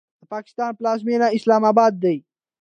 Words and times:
د 0.19 0.21
پاکستان 0.33 0.71
پلازمینه 0.79 1.27
اسلام 1.37 1.63
آباد 1.71 1.93
ده. 2.03 2.13